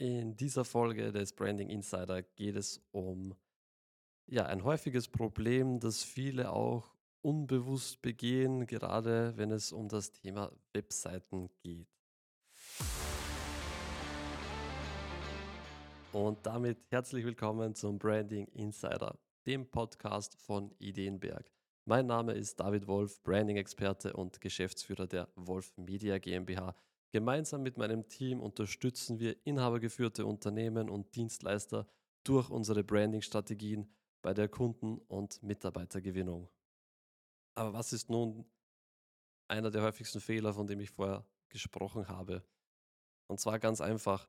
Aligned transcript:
In 0.00 0.36
dieser 0.36 0.64
Folge 0.64 1.10
des 1.10 1.32
Branding 1.32 1.70
Insider 1.70 2.22
geht 2.22 2.54
es 2.54 2.80
um 2.92 3.34
ja, 4.26 4.46
ein 4.46 4.62
häufiges 4.62 5.08
Problem, 5.08 5.80
das 5.80 6.04
viele 6.04 6.52
auch 6.52 6.94
unbewusst 7.20 8.00
begehen, 8.00 8.68
gerade 8.68 9.36
wenn 9.36 9.50
es 9.50 9.72
um 9.72 9.88
das 9.88 10.12
Thema 10.12 10.52
Webseiten 10.72 11.50
geht. 11.64 11.88
Und 16.12 16.46
damit 16.46 16.78
herzlich 16.90 17.24
willkommen 17.24 17.74
zum 17.74 17.98
Branding 17.98 18.46
Insider, 18.52 19.18
dem 19.46 19.68
Podcast 19.68 20.40
von 20.40 20.70
Ideenberg. 20.78 21.50
Mein 21.86 22.06
Name 22.06 22.34
ist 22.34 22.60
David 22.60 22.86
Wolf, 22.86 23.20
Branding-Experte 23.24 24.12
und 24.12 24.40
Geschäftsführer 24.40 25.08
der 25.08 25.28
Wolf 25.34 25.76
Media 25.76 26.18
GmbH 26.18 26.76
Gemeinsam 27.10 27.62
mit 27.62 27.78
meinem 27.78 28.06
Team 28.08 28.40
unterstützen 28.40 29.18
wir 29.18 29.36
inhabergeführte 29.46 30.26
Unternehmen 30.26 30.90
und 30.90 31.14
Dienstleister 31.16 31.88
durch 32.22 32.50
unsere 32.50 32.84
Branding-Strategien 32.84 33.90
bei 34.20 34.34
der 34.34 34.48
Kunden- 34.48 34.98
und 35.08 35.42
Mitarbeitergewinnung. 35.42 36.48
Aber 37.54 37.72
was 37.72 37.92
ist 37.92 38.10
nun 38.10 38.44
einer 39.48 39.70
der 39.70 39.82
häufigsten 39.82 40.20
Fehler, 40.20 40.52
von 40.52 40.66
dem 40.66 40.80
ich 40.80 40.90
vorher 40.90 41.24
gesprochen 41.48 42.08
habe? 42.08 42.44
Und 43.26 43.40
zwar 43.40 43.58
ganz 43.58 43.80
einfach. 43.80 44.28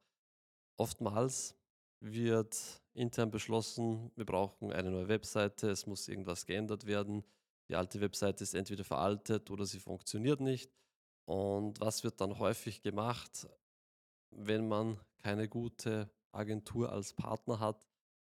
Oftmals 0.77 1.55
wird 1.99 2.81
intern 2.93 3.29
beschlossen, 3.29 4.11
wir 4.15 4.25
brauchen 4.25 4.71
eine 4.71 4.89
neue 4.89 5.09
Webseite, 5.09 5.69
es 5.69 5.85
muss 5.85 6.07
irgendwas 6.07 6.45
geändert 6.45 6.85
werden. 6.85 7.25
Die 7.67 7.75
alte 7.75 7.99
Webseite 7.99 8.43
ist 8.43 8.55
entweder 8.55 8.85
veraltet 8.85 9.51
oder 9.51 9.65
sie 9.65 9.79
funktioniert 9.79 10.39
nicht. 10.39 10.71
Und 11.29 11.79
was 11.79 12.03
wird 12.03 12.19
dann 12.21 12.39
häufig 12.39 12.81
gemacht, 12.81 13.47
wenn 14.31 14.67
man 14.67 14.99
keine 15.19 15.47
gute 15.47 16.09
Agentur 16.31 16.91
als 16.91 17.13
Partner 17.13 17.59
hat? 17.59 17.87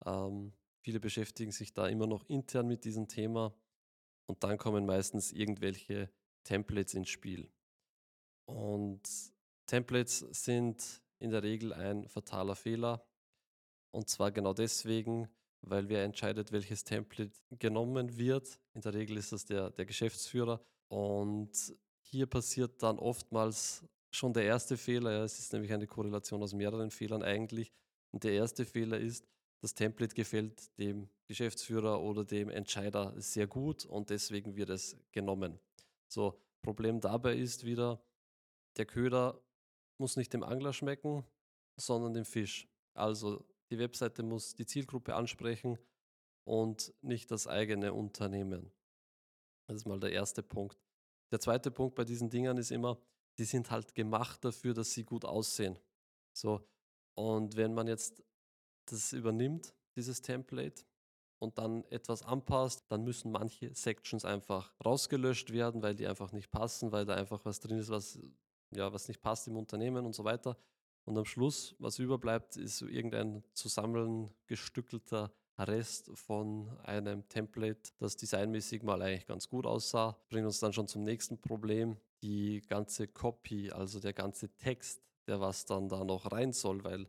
Ähm, 0.05 0.52
viele 0.81 1.00
beschäftigen 1.00 1.53
sich 1.53 1.73
da 1.73 1.88
immer 1.88 2.06
noch 2.06 2.28
intern 2.28 2.67
mit 2.67 2.84
diesem 2.84 3.08
Thema 3.08 3.56
und 4.25 4.44
dann 4.44 4.58
kommen 4.58 4.86
meistens 4.86 5.31
irgendwelche 5.31 6.12
Templates 6.44 6.94
ins 6.94 7.08
Spiel. 7.08 7.50
Und 8.44 9.02
Templates 9.67 10.19
sind 10.44 11.02
in 11.19 11.31
der 11.31 11.44
Regel 11.44 11.72
ein 11.72 12.09
fataler 12.09 12.58
Fehler. 12.58 13.08
Und 13.92 14.09
zwar 14.09 14.34
genau 14.34 14.53
deswegen, 14.53 15.30
weil 15.62 15.88
wer 15.88 16.03
entscheidet, 16.03 16.52
welches 16.52 16.84
Template 16.84 17.39
genommen 17.52 18.17
wird. 18.17 18.59
In 18.73 18.81
der 18.81 18.94
Regel 18.94 19.16
ist 19.16 19.31
das 19.31 19.45
der, 19.45 19.69
der 19.69 19.86
Geschäftsführer. 19.86 20.62
Und 20.89 21.73
hier 22.12 22.28
passiert 22.28 22.84
dann 22.84 23.00
oftmals 23.00 23.84
schon 24.12 24.34
der 24.34 24.44
erste 24.44 24.78
Fehler. 24.78 25.12
Ja, 25.12 25.23
es 25.23 25.40
ist 25.40 25.54
nämlich 25.54 25.72
eine 25.72 25.88
Korrelation 25.88 26.44
aus 26.44 26.53
mehreren 26.53 26.92
Fehlern 26.92 27.23
eigentlich. 27.23 27.72
Und 28.12 28.23
der 28.23 28.34
erste 28.34 28.66
Fehler 28.66 29.00
ist, 29.00 29.26
das 29.62 29.73
Template 29.73 30.16
gefällt 30.16 30.78
dem 30.78 31.08
Geschäftsführer 31.28 32.02
oder 32.02 32.26
dem 32.26 32.50
Entscheider 32.50 33.14
sehr 33.22 33.48
gut 33.48 33.86
und 33.86 34.09
deswegen 34.09 34.56
wird 34.56 34.70
es 34.70 34.98
genommen. 35.12 35.59
So, 36.08 36.42
Problem 36.62 37.00
dabei 37.00 37.36
ist 37.36 37.66
wieder, 37.66 38.03
der 38.78 38.86
Köder 38.86 39.40
muss 39.98 40.18
nicht 40.18 40.34
dem 40.34 40.44
Angler 40.44 40.73
schmecken, 40.73 41.23
sondern 41.80 42.14
dem 42.14 42.25
Fisch. 42.25 42.68
Also 42.94 43.46
die 43.70 43.78
Webseite 43.78 44.23
muss 44.23 44.56
die 44.56 44.66
Zielgruppe 44.66 45.16
ansprechen 45.16 45.78
und 46.44 46.94
nicht 47.02 47.31
das 47.31 47.48
eigene 47.48 47.94
Unternehmen. 47.94 48.72
Das 49.68 49.78
ist 49.78 49.86
mal 49.86 50.00
der 50.00 50.12
erste 50.12 50.44
Punkt. 50.44 50.78
Der 51.32 51.40
zweite 51.40 51.72
Punkt 51.72 51.96
bei 51.96 52.04
diesen 52.04 52.30
Dingern 52.30 52.58
ist 52.58 52.72
immer, 52.72 53.00
die 53.38 53.46
sind 53.46 53.72
halt 53.72 53.96
gemacht 53.96 54.44
dafür, 54.44 54.74
dass 54.74 54.92
sie 54.92 55.04
gut 55.04 55.26
aussehen. 55.26 55.78
So, 56.34 56.68
und 57.16 57.56
wenn 57.56 57.74
man 57.74 57.88
jetzt 57.88 58.24
das 58.86 59.14
übernimmt, 59.14 59.74
dieses 59.96 60.22
Template, 60.22 60.84
und 61.42 61.58
dann 61.58 61.84
etwas 61.86 62.22
anpasst, 62.22 62.86
dann 62.90 63.04
müssen 63.04 63.32
manche 63.32 63.74
Sections 63.74 64.26
einfach 64.26 64.74
rausgelöscht 64.86 65.52
werden, 65.52 65.81
weil 65.81 65.96
die 65.96 66.06
einfach 66.06 66.31
nicht 66.31 66.52
passen, 66.52 66.91
weil 66.91 67.06
da 67.06 67.16
einfach 67.16 67.44
was 67.46 67.59
drin 67.59 67.80
ist, 67.80 67.90
was, 67.90 68.20
ja, 68.70 68.94
was 68.94 69.08
nicht 69.08 69.22
passt 69.22 69.47
im 69.47 69.58
Unternehmen 69.58 70.06
und 70.06 70.14
so 70.14 70.24
weiter. 70.24 70.56
Und 71.03 71.18
am 71.18 71.25
Schluss, 71.25 71.75
was 71.80 71.97
überbleibt, 71.97 72.58
ist 72.58 72.84
irgendein 72.84 73.44
zusammengestückelter 73.53 75.34
Rest 75.63 76.11
von 76.13 76.69
einem 76.83 77.27
Template, 77.27 77.91
das 77.99 78.16
designmäßig 78.16 78.83
mal 78.83 79.01
eigentlich 79.01 79.27
ganz 79.27 79.47
gut 79.49 79.66
aussah. 79.66 80.17
Bringt 80.29 80.45
uns 80.45 80.59
dann 80.59 80.73
schon 80.73 80.88
zum 80.88 81.03
nächsten 81.03 81.39
Problem. 81.39 81.97
Die 82.23 82.61
ganze 82.67 83.07
Copy, 83.07 83.72
also 83.72 83.99
der 83.99 84.13
ganze 84.13 84.49
Text, 84.57 85.01
der 85.27 85.39
was 85.39 85.66
dann 85.66 85.89
da 85.89 86.03
noch 86.03 86.31
rein 86.31 86.53
soll, 86.53 86.83
weil 86.83 87.07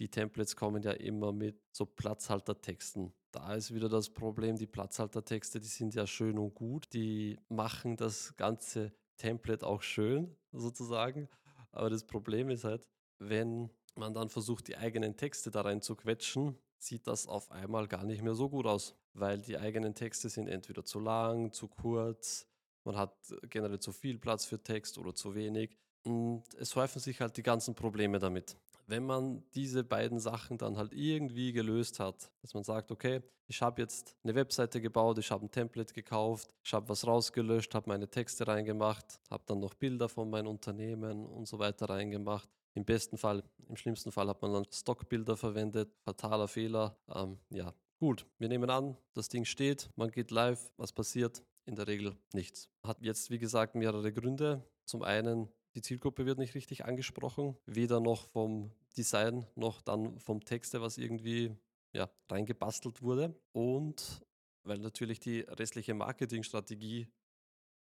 die 0.00 0.08
Templates 0.08 0.56
kommen 0.56 0.82
ja 0.82 0.92
immer 0.92 1.32
mit 1.32 1.60
so 1.70 1.86
Platzhaltertexten. 1.86 3.12
Da 3.30 3.54
ist 3.54 3.74
wieder 3.74 3.88
das 3.88 4.10
Problem, 4.10 4.56
die 4.56 4.66
Platzhaltertexte, 4.66 5.60
die 5.60 5.68
sind 5.68 5.94
ja 5.94 6.06
schön 6.06 6.38
und 6.38 6.54
gut, 6.54 6.92
die 6.92 7.38
machen 7.48 7.96
das 7.96 8.36
ganze 8.36 8.92
Template 9.16 9.66
auch 9.66 9.82
schön 9.82 10.36
sozusagen. 10.52 11.28
Aber 11.72 11.90
das 11.90 12.04
Problem 12.04 12.50
ist 12.50 12.64
halt, 12.64 12.88
wenn 13.18 13.70
man 13.96 14.14
dann 14.14 14.28
versucht, 14.28 14.68
die 14.68 14.76
eigenen 14.76 15.16
Texte 15.16 15.50
da 15.50 15.62
rein 15.62 15.80
zu 15.80 15.94
quetschen, 15.94 16.58
sieht 16.84 17.06
das 17.06 17.26
auf 17.26 17.50
einmal 17.50 17.88
gar 17.88 18.04
nicht 18.04 18.22
mehr 18.22 18.34
so 18.34 18.48
gut 18.48 18.66
aus, 18.66 18.94
weil 19.14 19.40
die 19.40 19.56
eigenen 19.56 19.94
Texte 19.94 20.28
sind 20.28 20.48
entweder 20.48 20.84
zu 20.84 21.00
lang, 21.00 21.52
zu 21.52 21.68
kurz, 21.68 22.46
man 22.84 22.96
hat 22.96 23.14
generell 23.48 23.80
zu 23.80 23.92
viel 23.92 24.18
Platz 24.18 24.44
für 24.44 24.62
Text 24.62 24.98
oder 24.98 25.14
zu 25.14 25.34
wenig. 25.34 25.76
Und 26.02 26.44
es 26.58 26.76
häufen 26.76 27.00
sich 27.00 27.20
halt 27.20 27.36
die 27.36 27.42
ganzen 27.42 27.74
Probleme 27.74 28.18
damit. 28.18 28.56
Wenn 28.86 29.04
man 29.04 29.44
diese 29.54 29.84
beiden 29.84 30.18
Sachen 30.18 30.58
dann 30.58 30.76
halt 30.76 30.92
irgendwie 30.92 31.52
gelöst 31.52 32.00
hat, 32.00 32.30
dass 32.42 32.54
man 32.54 32.64
sagt, 32.64 32.90
okay, 32.90 33.22
ich 33.46 33.60
habe 33.60 33.82
jetzt 33.82 34.16
eine 34.24 34.34
Webseite 34.34 34.80
gebaut, 34.80 35.18
ich 35.18 35.30
habe 35.30 35.44
ein 35.44 35.50
Template 35.50 35.92
gekauft, 35.92 36.54
ich 36.62 36.72
habe 36.72 36.88
was 36.88 37.06
rausgelöscht, 37.06 37.74
habe 37.74 37.88
meine 37.88 38.08
Texte 38.08 38.46
reingemacht, 38.46 39.20
habe 39.30 39.44
dann 39.46 39.60
noch 39.60 39.74
Bilder 39.74 40.08
von 40.08 40.30
meinem 40.30 40.48
Unternehmen 40.48 41.26
und 41.26 41.46
so 41.46 41.58
weiter 41.58 41.88
reingemacht, 41.88 42.48
im 42.74 42.84
besten 42.84 43.16
Fall, 43.16 43.42
im 43.68 43.76
schlimmsten 43.76 44.10
Fall 44.10 44.28
hat 44.28 44.42
man 44.42 44.52
dann 44.52 44.66
Stockbilder 44.70 45.36
verwendet, 45.36 45.94
fataler 46.02 46.48
Fehler. 46.48 46.96
Ähm, 47.14 47.38
ja, 47.50 47.72
gut, 48.00 48.26
wir 48.38 48.48
nehmen 48.48 48.68
an, 48.68 48.96
das 49.12 49.28
Ding 49.28 49.44
steht, 49.44 49.90
man 49.96 50.10
geht 50.10 50.30
live, 50.30 50.72
was 50.76 50.92
passiert? 50.92 51.42
In 51.66 51.76
der 51.76 51.86
Regel 51.86 52.16
nichts. 52.34 52.68
Hat 52.82 53.00
jetzt, 53.00 53.30
wie 53.30 53.38
gesagt, 53.38 53.74
mehrere 53.74 54.12
Gründe. 54.12 54.68
Zum 54.84 55.02
einen, 55.02 55.48
die 55.74 55.82
Zielgruppe 55.82 56.26
wird 56.26 56.38
nicht 56.38 56.54
richtig 56.54 56.84
angesprochen, 56.84 57.56
weder 57.66 58.00
noch 58.00 58.26
vom 58.26 58.70
Design 58.96 59.46
noch 59.56 59.82
dann 59.82 60.18
vom 60.20 60.44
Texte, 60.44 60.80
was 60.80 60.98
irgendwie 60.98 61.56
ja, 61.92 62.08
reingebastelt 62.30 63.02
wurde. 63.02 63.34
Und 63.52 64.24
weil 64.62 64.78
natürlich 64.78 65.20
die 65.20 65.40
restliche 65.40 65.94
Marketingstrategie 65.94 67.08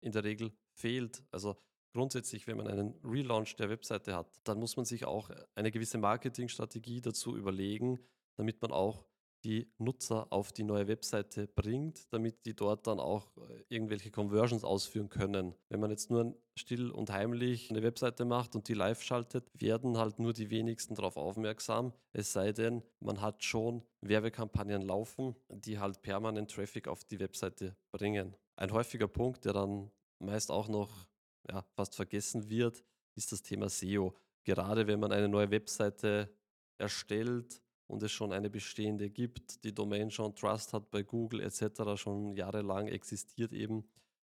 in 0.01 0.13
der 0.13 0.25
Regel 0.25 0.53
fehlt. 0.75 1.25
Also 1.31 1.57
grundsätzlich, 1.93 2.47
wenn 2.47 2.57
man 2.57 2.69
einen 2.69 2.95
Relaunch 3.05 3.57
der 3.57 3.69
Webseite 3.69 4.15
hat, 4.15 4.29
dann 4.45 4.59
muss 4.59 4.77
man 4.77 4.85
sich 4.85 5.05
auch 5.05 5.31
eine 5.55 5.71
gewisse 5.71 5.99
Marketingstrategie 5.99 7.01
dazu 7.01 7.37
überlegen, 7.37 7.99
damit 8.37 8.63
man 8.63 8.71
auch 8.71 9.05
die 9.45 9.71
Nutzer 9.79 10.27
auf 10.31 10.53
die 10.53 10.65
neue 10.65 10.89
Webseite 10.89 11.47
bringt, 11.47 12.13
damit 12.13 12.45
die 12.45 12.55
dort 12.55 12.87
dann 12.87 12.99
auch 12.99 13.37
äh, 13.37 13.63
irgendwelche 13.69 14.11
Conversions 14.11 14.65
ausführen 14.65 15.09
können. 15.09 15.55
Wenn 15.69 15.81
man 15.81 15.91
jetzt 15.91 16.11
nur 16.11 16.37
still 16.57 16.91
und 16.91 17.11
heimlich 17.11 17.71
eine 17.71 17.83
Webseite 17.83 18.25
macht 18.25 18.57
und 18.57 18.69
die 18.69 18.75
live 18.75 19.03
schaltet, 19.03 19.49
werden 19.55 19.97
halt 19.97 20.19
nur 20.19 20.33
die 20.33 20.51
wenigsten 20.51 20.95
darauf 20.95 21.17
aufmerksam. 21.17 21.93
Es 22.13 22.33
sei 22.33 22.53
denn, 22.53 22.83
man 23.01 23.21
hat 23.21 23.45
schon 23.45 23.83
Werbekampagnen 24.01 24.83
laufen, 24.83 25.37
die 25.49 25.79
halt 25.79 26.03
permanent 26.03 26.51
Traffic 26.51 26.89
auf 26.89 27.05
die 27.05 27.21
Webseite 27.21 27.77
bringen. 27.93 28.37
Ein 28.57 28.73
häufiger 28.73 29.09
Punkt, 29.09 29.45
der 29.45 29.53
dann 29.53 29.91
meist 30.19 30.51
auch 30.51 30.69
noch 30.69 31.07
ja, 31.49 31.65
fast 31.77 31.95
vergessen 31.95 32.49
wird, 32.49 32.85
ist 33.15 33.31
das 33.31 33.43
Thema 33.43 33.69
SEO. 33.69 34.15
Gerade 34.45 34.87
wenn 34.87 35.01
man 35.01 35.13
eine 35.13 35.29
neue 35.29 35.51
Webseite 35.51 36.35
erstellt 36.79 37.63
und 37.89 38.03
es 38.03 38.13
schon 38.13 38.33
eine 38.33 38.51
bestehende 38.51 39.11
gibt, 39.11 39.65
die 39.65 39.75
Domain 39.75 40.11
schon 40.11 40.35
Trust 40.37 40.73
hat 40.73 40.91
bei 40.91 41.03
Google 41.03 41.41
etc. 41.41 42.01
schon 42.01 42.35
jahrelang 42.35 42.87
existiert 42.87 43.53
eben, 43.53 43.89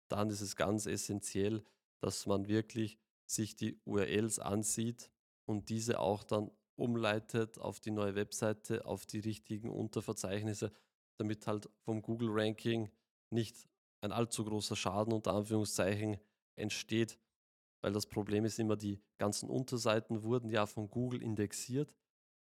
dann 0.09 0.29
ist 0.29 0.41
es 0.41 0.57
ganz 0.57 0.87
essentiell, 0.87 1.65
dass 2.01 2.27
man 2.27 2.49
wirklich 2.49 2.99
sich 3.27 3.57
die 3.57 3.81
URLs 3.85 4.39
ansieht 4.41 5.11
und 5.47 5.71
diese 5.71 6.01
auch 6.01 6.25
dann 6.25 6.51
umleitet 6.77 7.59
auf 7.59 7.81
die 7.81 7.93
neue 7.93 8.17
Webseite, 8.17 8.85
auf 8.85 9.07
die 9.07 9.21
richtigen 9.21 9.71
Unterverzeichnisse, 9.71 10.73
damit 11.17 11.47
halt 11.47 11.71
vom 11.85 12.03
Google-Ranking 12.03 12.91
nicht 13.31 13.69
ein 14.01 14.13
allzu 14.13 14.45
großer 14.45 14.75
Schaden 14.75 15.13
unter 15.13 15.33
Anführungszeichen 15.33 16.19
entsteht, 16.57 17.19
weil 17.81 17.93
das 17.93 18.07
Problem 18.07 18.45
ist 18.45 18.59
immer, 18.59 18.77
die 18.77 19.01
ganzen 19.19 19.49
Unterseiten 19.49 20.25
wurden 20.25 20.51
ja 20.51 20.67
von 20.67 20.91
Google 20.91 21.23
indexiert 21.23 21.95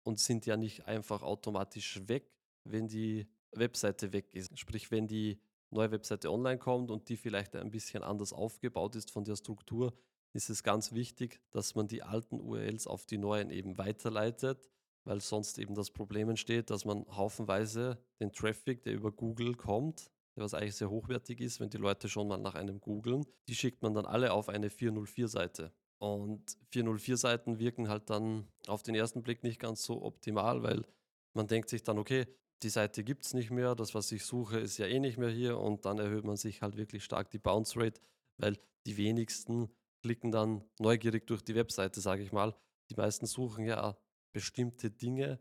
und 0.07 0.21
sind 0.21 0.45
ja 0.45 0.55
nicht 0.55 0.87
einfach 0.87 1.21
automatisch 1.21 2.01
weg, 2.07 2.31
wenn 2.63 2.87
die 2.87 3.27
Webseite 3.51 4.13
weg 4.13 4.33
ist. 4.33 4.57
Sprich, 4.57 4.89
wenn 4.89 5.05
die 5.05 5.37
neue 5.69 5.91
Webseite 5.91 6.31
online 6.31 6.57
kommt 6.57 6.91
und 6.91 7.09
die 7.09 7.17
vielleicht 7.17 7.57
ein 7.57 7.71
bisschen 7.71 8.03
anders 8.03 8.31
aufgebaut 8.31 8.95
ist 8.95 9.11
von 9.11 9.25
der 9.25 9.35
Struktur, 9.35 9.93
ist 10.31 10.49
es 10.49 10.63
ganz 10.63 10.93
wichtig, 10.93 11.41
dass 11.51 11.75
man 11.75 11.89
die 11.89 12.03
alten 12.03 12.39
URLs 12.39 12.87
auf 12.87 13.05
die 13.05 13.17
neuen 13.17 13.49
eben 13.51 13.77
weiterleitet, 13.77 14.69
weil 15.03 15.19
sonst 15.19 15.59
eben 15.59 15.75
das 15.75 15.91
Problem 15.91 16.29
entsteht, 16.29 16.69
dass 16.69 16.85
man 16.85 17.05
haufenweise 17.09 18.01
den 18.21 18.31
Traffic, 18.31 18.83
der 18.83 18.93
über 18.93 19.11
Google 19.11 19.55
kommt, 19.55 20.09
der 20.37 20.45
was 20.45 20.53
eigentlich 20.53 20.77
sehr 20.77 20.89
hochwertig 20.89 21.41
ist, 21.41 21.59
wenn 21.59 21.69
die 21.69 21.77
Leute 21.77 22.07
schon 22.07 22.29
mal 22.29 22.37
nach 22.37 22.55
einem 22.55 22.79
googeln, 22.79 23.25
die 23.49 23.55
schickt 23.55 23.83
man 23.83 23.93
dann 23.93 24.05
alle 24.05 24.31
auf 24.31 24.47
eine 24.47 24.69
404-Seite. 24.69 25.73
Und 25.99 26.57
404-Seiten 26.73 27.59
wirken 27.59 27.89
halt 27.89 28.09
dann 28.09 28.47
auf 28.67 28.83
den 28.83 28.95
ersten 28.95 29.23
Blick 29.23 29.43
nicht 29.43 29.59
ganz 29.59 29.83
so 29.83 30.03
optimal, 30.03 30.61
weil 30.63 30.85
man 31.33 31.47
denkt 31.47 31.69
sich 31.69 31.83
dann, 31.83 31.97
okay, 31.97 32.25
die 32.63 32.69
Seite 32.69 33.03
gibt 33.03 33.25
es 33.25 33.33
nicht 33.33 33.51
mehr, 33.51 33.75
das, 33.75 33.93
was 33.93 34.11
ich 34.11 34.25
suche, 34.25 34.59
ist 34.59 34.77
ja 34.77 34.87
eh 34.87 34.99
nicht 34.99 35.17
mehr 35.17 35.29
hier 35.29 35.59
und 35.59 35.85
dann 35.85 35.99
erhöht 35.99 36.23
man 36.23 36.37
sich 36.37 36.61
halt 36.61 36.75
wirklich 36.75 37.03
stark 37.03 37.29
die 37.29 37.39
Bounce 37.39 37.79
Rate, 37.79 38.01
weil 38.37 38.57
die 38.85 38.97
wenigsten 38.97 39.69
klicken 40.01 40.31
dann 40.31 40.63
neugierig 40.79 41.27
durch 41.27 41.43
die 41.43 41.55
Webseite, 41.55 42.01
sage 42.01 42.23
ich 42.23 42.31
mal. 42.31 42.55
Die 42.89 42.95
meisten 42.95 43.25
suchen 43.25 43.65
ja 43.65 43.97
bestimmte 44.33 44.89
Dinge 44.89 45.39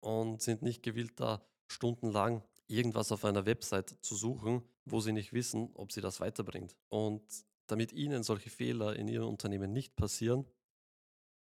und 0.00 0.42
sind 0.42 0.62
nicht 0.62 0.82
gewillt, 0.82 1.20
da 1.20 1.44
stundenlang 1.68 2.42
irgendwas 2.68 3.12
auf 3.12 3.24
einer 3.24 3.46
Website 3.46 3.96
zu 4.00 4.14
suchen, 4.14 4.62
wo 4.84 5.00
sie 5.00 5.12
nicht 5.12 5.32
wissen, 5.32 5.70
ob 5.74 5.92
sie 5.92 6.00
das 6.00 6.20
weiterbringt. 6.20 6.76
Und 6.88 7.22
damit 7.66 7.92
Ihnen 7.92 8.22
solche 8.22 8.50
Fehler 8.50 8.96
in 8.96 9.08
Ihrem 9.08 9.28
Unternehmen 9.28 9.72
nicht 9.72 9.96
passieren, 9.96 10.46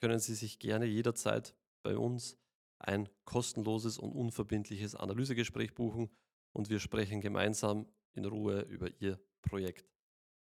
können 0.02 0.20
Sie 0.20 0.36
sich 0.36 0.60
gerne 0.60 0.86
jederzeit 0.86 1.56
bei 1.84 1.98
uns 1.98 2.38
ein 2.80 3.10
kostenloses 3.26 3.98
und 3.98 4.14
unverbindliches 4.14 4.96
Analysegespräch 4.96 5.76
buchen 5.76 6.10
und 6.54 6.70
wir 6.70 6.80
sprechen 6.80 7.22
gemeinsam 7.22 7.86
in 8.14 8.26
Ruhe 8.26 8.62
über 8.62 8.90
Ihr 9.00 9.20
Projekt. 9.42 9.86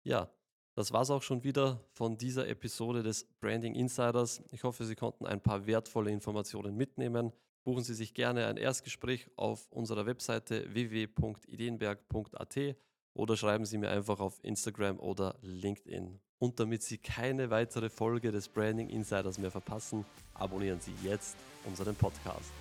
Ja, 0.04 0.32
das 0.76 0.94
war 0.94 1.02
es 1.02 1.10
auch 1.10 1.22
schon 1.22 1.44
wieder 1.44 1.84
von 1.92 2.18
dieser 2.18 2.48
Episode 2.48 3.04
des 3.04 3.26
Branding 3.40 3.76
Insiders. 3.76 4.42
Ich 4.52 4.64
hoffe, 4.64 4.86
Sie 4.86 4.96
konnten 4.96 5.26
ein 5.26 5.42
paar 5.42 5.68
wertvolle 5.68 6.12
Informationen 6.12 6.78
mitnehmen. 6.78 7.34
Buchen 7.64 7.84
Sie 7.84 7.94
sich 7.94 8.14
gerne 8.14 8.48
ein 8.48 8.58
Erstgespräch 8.58 9.30
auf 9.36 9.70
unserer 9.72 10.06
Webseite 10.06 10.74
www.ideenberg.at 10.74 12.76
oder 13.14 13.38
schreiben 13.38 13.66
Sie 13.66 13.78
mir 13.78 13.90
einfach 13.90 14.20
auf 14.20 14.40
Instagram 14.44 15.00
oder 15.00 15.36
LinkedIn. 15.42 16.20
Und 16.40 16.60
damit 16.60 16.82
Sie 16.84 16.98
keine 16.98 17.50
weitere 17.50 17.90
Folge 17.90 18.32
des 18.32 18.48
Branding 18.48 18.90
Insiders 18.90 19.38
mehr 19.38 19.52
verpassen, 19.52 20.06
abonnieren 20.34 20.80
Sie 20.80 20.94
jetzt 21.04 21.36
unseren 21.66 21.96
Podcast. 21.96 22.52